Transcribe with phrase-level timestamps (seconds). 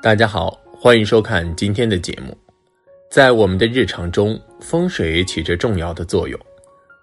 [0.00, 2.36] 大家好，欢迎收看今天的节目。
[3.10, 6.38] 在我们的日常中，风水起着重要的作用。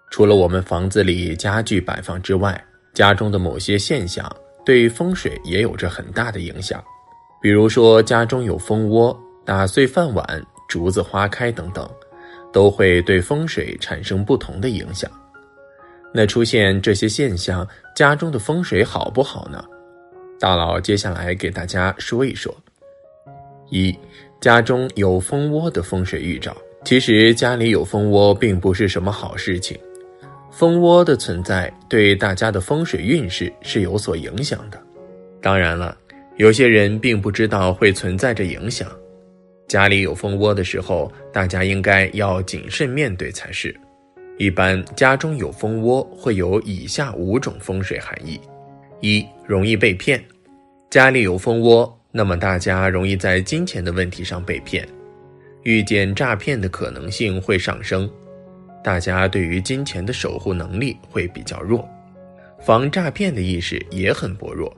[0.09, 2.63] 除了我们房子里家具摆放之外，
[2.93, 4.33] 家中的某些现象
[4.65, 6.81] 对风水也有着很大的影响。
[7.41, 10.25] 比如说，家中有蜂窝、打碎饭碗、
[10.69, 11.85] 竹子花开等等，
[12.53, 15.11] 都会对风水产生不同的影响。
[16.13, 19.61] 那出现这些现象，家中的风水好不好呢？
[20.39, 22.55] 大佬接下来给大家说一说。
[23.69, 23.95] 一，
[24.39, 26.55] 家中有蜂窝的风水预兆。
[26.83, 29.75] 其实家里有蜂窝并不是什么好事情，
[30.51, 34.79] 蜂窝的存在对大家的风水运势是有所影响的。
[35.41, 35.97] 当然了，
[36.37, 38.87] 有些人并不知道会存在着影响。
[39.67, 43.75] 家里有蜂窝的时候，大家应该要谨慎面对才是。
[44.37, 48.39] 一般家中有蜂窝会有以下五种风水含义：
[49.01, 50.23] 一、容易被骗。
[50.91, 51.94] 家里有蜂窝。
[52.17, 54.87] 那么大家容易在金钱的问题上被骗，
[55.63, 58.09] 遇见诈骗的可能性会上升，
[58.81, 61.85] 大家对于金钱的守护能力会比较弱，
[62.61, 64.73] 防诈骗的意识也很薄弱，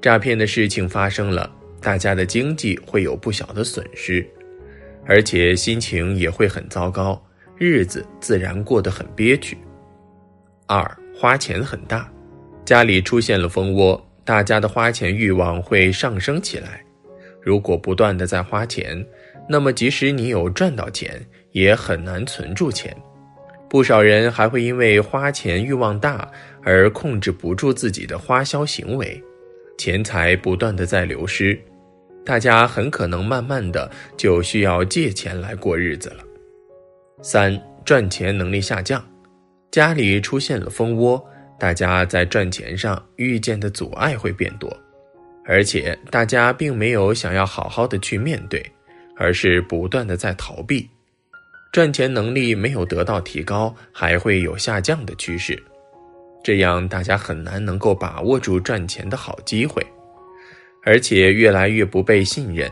[0.00, 4.26] 诈骗的事情发生了，大家的经济会有不小的损失，
[5.04, 7.22] 而且心情也会很糟糕，
[7.58, 9.54] 日子自然过得很憋屈。
[10.66, 12.10] 二花钱很大，
[12.64, 14.02] 家里出现了蜂窝。
[14.30, 16.84] 大家的花钱欲望会上升起来，
[17.42, 19.04] 如果不断的在花钱，
[19.48, 22.96] 那么即使你有赚到钱，也很难存住钱。
[23.68, 26.30] 不少人还会因为花钱欲望大
[26.62, 29.20] 而控制不住自己的花销行为，
[29.76, 31.60] 钱财不断的在流失，
[32.24, 36.22] 大家很可能慢慢的就需要借钱来过日子了。
[37.20, 39.04] 三赚钱能力下降，
[39.72, 41.20] 家里出现了蜂窝。
[41.60, 44.74] 大家在赚钱上遇见的阻碍会变多，
[45.44, 48.64] 而且大家并没有想要好好的去面对，
[49.14, 50.88] 而是不断的在逃避，
[51.70, 55.62] 赚钱能力没有得到提高，还会有下降的趋势，
[56.42, 59.86] 这样大家很难能够把握住赚钱的好机会，
[60.86, 62.70] 而且越来越不被信任，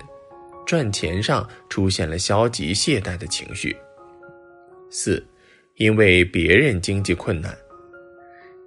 [0.64, 3.76] 赚钱上出现了消极懈怠的情绪。
[4.90, 5.22] 四，
[5.74, 7.54] 因为别人经济困难。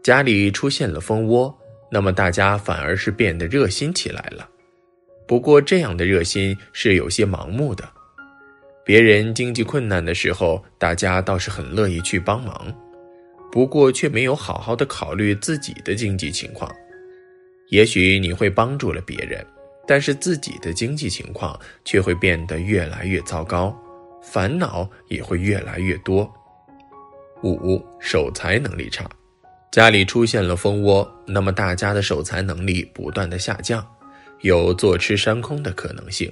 [0.03, 1.55] 家里出现了蜂窝，
[1.91, 4.49] 那么大家反而是变得热心起来了。
[5.27, 7.87] 不过这样的热心是有些盲目的。
[8.83, 12.75] 别人经济困难的时候，大家倒是很乐意去帮忙，
[13.51, 16.69] 不过却没有好好的考虑自己的经济情况。
[17.69, 19.45] 也许你会帮助了别人，
[19.87, 23.73] 但是自己的经济情况却会变得越来越糟糕，
[24.19, 26.29] 烦恼也会越来越多。
[27.43, 29.07] 五守财能力差。
[29.71, 33.85] 家里出现了蜂窝，那么大家的守财能力不断的下降，
[34.41, 36.29] 有坐吃山空的可能性。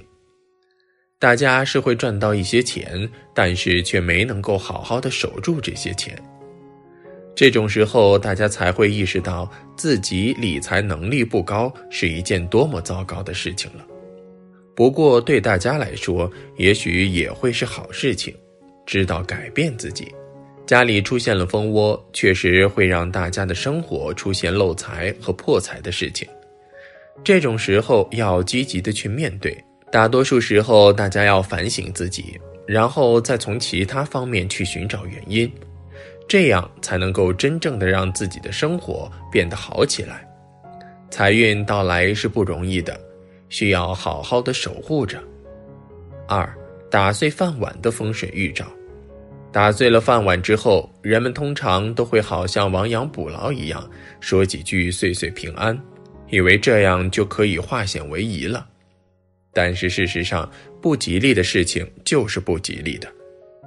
[1.18, 6.22] 大家是会赚到一些钱，但是却没能够好好的守住这些钱。
[7.34, 13.86] 这种时候，大家才会意识到自己理财能力不高是一件多么糟糕的事情了。
[14.76, 18.34] 不过对大家来说，也许也会是好事情，
[18.84, 20.12] 知道改变自己。
[20.66, 26.28] 家里出现了蜂窝，确实会让大家的生活出现漏财和破财的事情。
[27.24, 29.56] 这种时候要积极的去面对。
[29.90, 35.50] 大多数时候，大家要反省自己，然后再从其他方面去寻找原因，
[36.28, 40.24] 这样才能够真正的让自己的生活变得好起来。
[41.10, 42.98] 财运到来是不容易的，
[43.48, 45.20] 需要好好的守护着。
[46.28, 46.48] 二，
[46.88, 48.64] 打碎饭碗的风水预兆。
[49.52, 53.90] 打碎了饭碗之后，人们通常都会好像亡羊补牢一样，
[54.20, 55.76] 说几句“岁岁平安”，
[56.30, 58.64] 以为这样就可以化险为夷了。
[59.52, 60.48] 但是事实上，
[60.80, 63.12] 不吉利的事情就是不吉利的，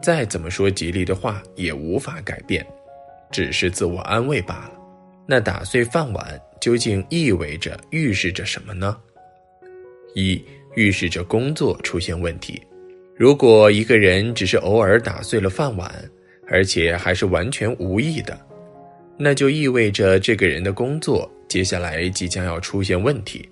[0.02, 2.66] 再怎么说吉利的话也无法改变，
[3.30, 4.72] 只是自我安慰罢了。
[5.28, 8.98] 那打碎饭碗究竟意味着预示着什么呢？
[10.16, 10.42] 一，
[10.76, 12.62] 预示着工作出现问题。
[13.16, 15.94] 如果一个人只是偶尔打碎了饭碗，
[16.48, 18.40] 而且还是完全无意的，
[19.18, 23.48] 那就意味着这个人的工作接下来即将要出现问题。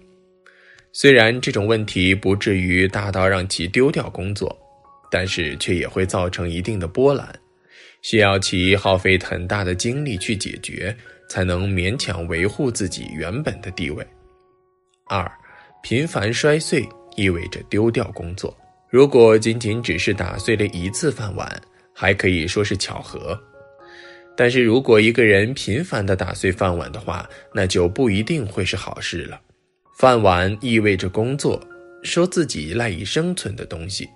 [0.91, 4.57] 虽然这种问题不至于大到让其丢掉工作，
[5.11, 7.33] 但是却也会造成一定的波澜，
[8.01, 10.93] 需要其耗费很大的精力去解决，
[11.29, 14.05] 才能勉强维护自己原本的地位。
[15.05, 15.31] 二，
[15.83, 16.83] 频繁摔碎
[17.15, 18.57] 意味着丢掉工作。
[18.91, 21.49] 如果仅仅只是打碎了一次饭碗，
[21.95, 23.39] 还可以说是巧合；
[24.35, 29.39] 但是如果一个人频繁的打碎饭碗的话，那就不一定会是好事了。
[29.97, 31.57] 饭碗意味着工作，
[32.03, 34.09] 说自己赖以生存的东西。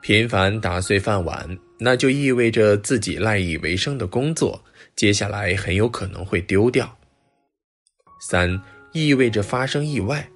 [0.00, 1.46] 频繁打碎饭碗，
[1.78, 4.58] 那就意味着自己赖以为生的工作，
[4.96, 6.90] 接下来很有可能会丢掉。
[8.22, 8.58] 三，
[8.94, 10.26] 意味着发生意外。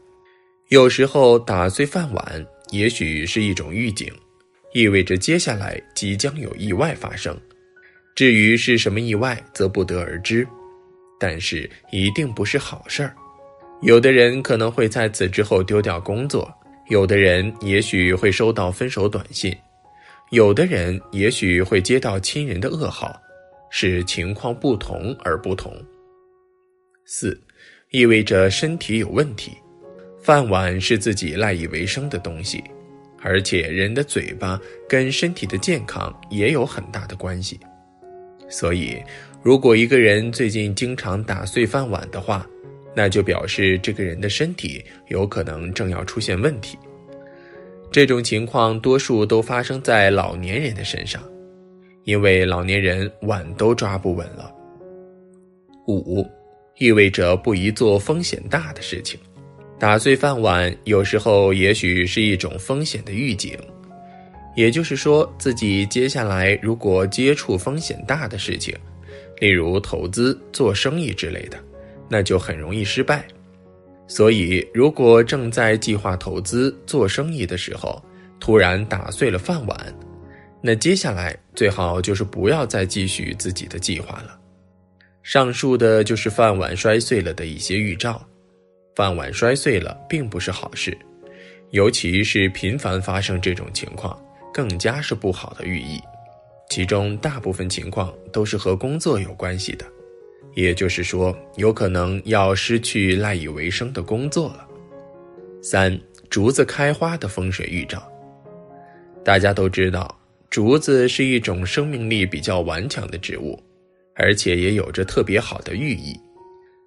[0.69, 4.13] 有时候打碎饭碗，也许是一种预警，
[4.73, 7.37] 意味着接下来即将有意外发生。
[8.15, 10.47] 至于是什么意外，则不得而知，
[11.19, 13.15] 但是一定不是好事儿。
[13.83, 16.53] 有的人可能会在此之后丢掉工作。
[16.89, 19.57] 有的人也许会收到分手短信，
[20.31, 23.19] 有的人也许会接到亲人的噩耗，
[23.71, 25.75] 是情况不同而不同。
[27.07, 27.41] 四，
[27.91, 29.53] 意味着身体有问题。
[30.25, 32.65] 饭碗是自己赖以为生的东西，
[33.21, 37.61] 而且人的嘴巴跟身体的健康也有很大的关系。
[38.49, 38.97] 所以，
[39.43, 42.47] 如果一个人最近经常打碎饭碗的话，
[42.97, 46.79] 那就表示这个人的身体有可能正要出现问题。
[47.93, 51.23] 这种情况多数都发生在老年人的身上，
[52.05, 54.50] 因为老年人碗都抓不稳了。
[55.87, 56.27] 五，
[56.79, 59.20] 意味着不宜做风险大的事情。
[59.85, 63.55] 打碎饭碗有时候也许是一种风险的预警，
[64.57, 68.75] 也就是说，自己接下来如果接触风险大的事情，
[69.41, 71.59] 例如投资、做生意之类的。
[72.09, 73.27] 那就很容易失败，
[74.09, 78.03] 所以如果正在计划投资做生意的时候，
[78.41, 79.95] 突然打碎了饭碗，
[80.63, 84.41] 那接下来最好就是不要再继续自己的计划了。
[85.23, 88.27] 上述的就是饭碗摔碎了的一些预兆，
[88.94, 90.96] 饭碗摔碎了并不是好事，
[91.70, 94.19] 尤其是频繁发生这种情况，
[94.52, 96.00] 更加是不好的寓意。
[96.70, 99.85] 其中大部分情况都是和工作有关系的。
[100.55, 104.64] 也就是说，有可能要失去赖以为生的工作了。
[105.61, 106.00] 三，
[106.31, 108.00] 竹子开花的风水预兆。
[109.25, 110.17] 大家都知道，
[110.49, 113.61] 竹子是一种生命力比较顽强的植物，
[114.14, 116.17] 而且也有着特别好的寓意，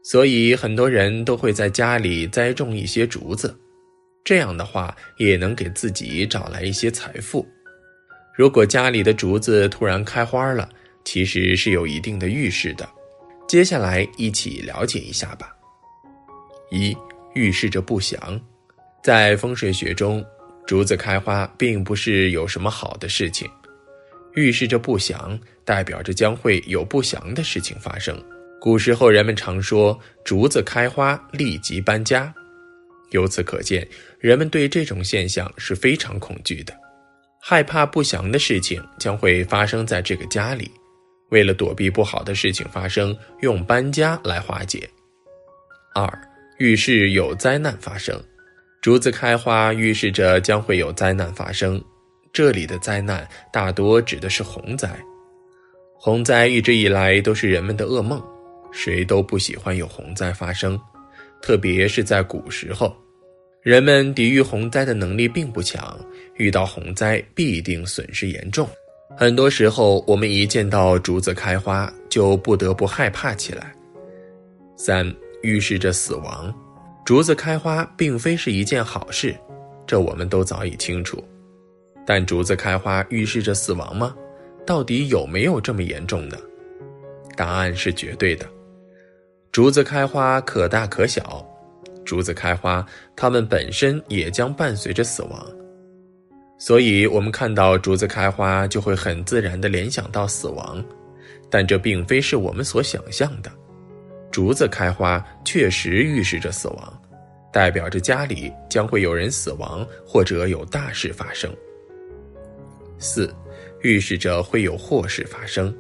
[0.10, 3.54] 所以很多人都会在家里栽种一些竹子，
[4.24, 7.46] 这样的话也能给自己找来一些财富。
[8.34, 10.70] 如果家里的竹子突然开花了，
[11.04, 12.88] 其实是有一定的预示的。
[13.50, 15.54] 接下来一起了解一下吧。
[16.72, 16.96] 一，
[17.36, 18.40] 预示着不祥。
[19.04, 20.26] 在风水学中，
[20.66, 23.46] 竹子开花并不是有什么好的事情，
[24.36, 28.18] 预示着不祥，代表着将会有不祥的事情发生。
[28.60, 32.34] 古时候人们常说“竹子开花，立即搬家”，
[33.12, 33.88] 由此可见，
[34.20, 36.74] 人们对这种现象是非常恐惧的，
[37.40, 40.70] 害怕不祥的事情将会发生在这个家里。
[41.30, 44.90] 为了躲避不好的事情发生，用搬家来化解。
[45.94, 46.10] 二，
[46.58, 48.22] 预示有灾难发生。
[48.82, 51.82] 竹子开花预示着将会有灾难发生，
[52.34, 54.90] 这里的灾难大多指的是洪灾。
[56.00, 58.24] 洪灾一直以来都是人们的噩梦，
[58.72, 60.80] 谁都不喜欢有洪灾发生，
[61.42, 62.96] 特别是在古时候，
[63.62, 66.00] 人们抵御洪灾的能力并不强，
[66.36, 68.68] 遇到洪灾必定损失严重。
[69.16, 73.74] 很多时候，我们一见到竹子开花，就不得不害怕起来。
[74.76, 76.54] 三，预示着死亡。
[77.04, 79.36] 竹子开花并非是一件好事，
[79.88, 81.24] 这我们都早已清楚。
[82.06, 84.16] 但竹子开花预示着死亡吗？
[84.66, 86.38] 到底有没有这么严重呢？
[87.36, 88.46] 答案是绝对的。
[89.58, 91.44] 竹子开花可大可小，
[92.06, 92.86] 竹子开花，
[93.16, 95.48] 它们本身也将伴随着死亡。
[96.60, 100.86] 所以，我们看到竹子开花，就会很自然地联想到死亡，
[101.50, 103.52] 但这并非是我们所想象的。
[104.30, 107.02] 竹子开花确实预示着死亡，
[107.52, 111.52] 代表着家里将会有人死亡或者有大事发生。
[113.00, 113.34] 四，
[113.82, 115.76] 预示着会有祸事发生。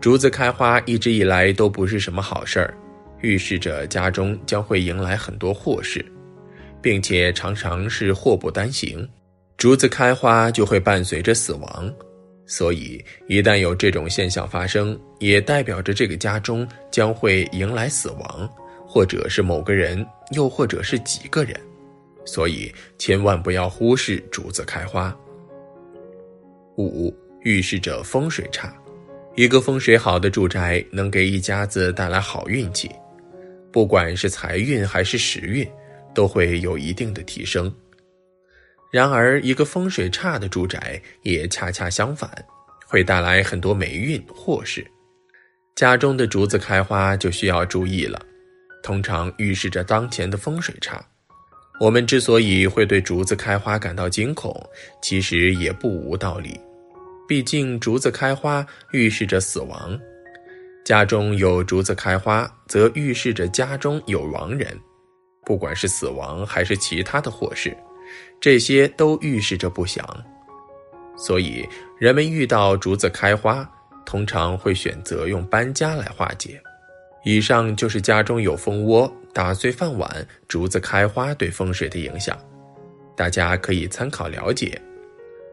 [0.00, 2.74] 竹子开花一直以来都不是什么好事儿，
[3.22, 6.04] 预示着家中将会迎来很多祸事，
[6.82, 9.08] 并且常常是祸不单行。
[9.56, 11.94] 竹子开花就会伴随着死亡，
[12.46, 18.50] 所以一旦有这种现象发生，也代表着这个家中将会迎来死亡，
[18.86, 21.54] 或者是某个人，又或者是几个人，
[22.24, 25.16] 所以千万不要忽视竹子开花。
[26.76, 28.74] 五预示着风水差，
[29.36, 32.90] 一个风水好的住宅能给一家子带来好运气，
[33.72, 35.66] 不管是财运还是时运，
[36.14, 37.74] 都会有一定的提升。
[38.92, 42.30] 然而，一个风水差的住宅也恰恰相反，
[42.86, 44.86] 会带来很多霉运祸事。
[45.74, 48.20] 家中的竹子开花就需要注意了，
[48.82, 51.02] 通常预示着当前的风水差。
[51.80, 54.54] 我们之所以会对竹子开花感到惊恐，
[55.00, 56.60] 其实也不无道理。
[57.26, 59.98] 毕竟竹子开花预示着死亡，
[60.84, 64.76] 家中有竹子开花，则预示着家中有亡人，
[65.44, 67.76] 不管是死亡还是其他的祸事，
[68.40, 70.04] 这些都预示着不祥。
[71.16, 71.64] 所以，
[71.98, 73.68] 人们遇到竹子开花，
[74.04, 76.60] 通常会选择用搬家来化解。
[77.24, 82.36] 以上就是家中有蜂窝、打碎饭碗、竹子开花对风水的影响，
[83.16, 84.80] 大家可以参考了解。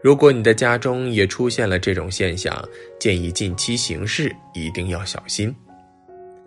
[0.01, 2.63] 如果你的家中也出现了这种现象，
[2.99, 5.53] 建议近期行事一定要小心。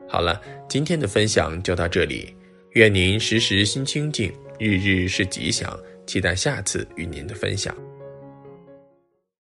[0.09, 2.35] 好了，今天的分享就到这里，
[2.73, 7.76] 愿您时时心清静，日日是吉祥，期待下次与您的分享。